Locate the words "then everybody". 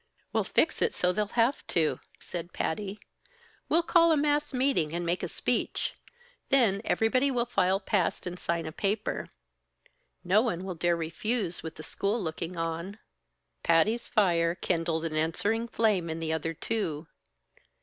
6.49-7.29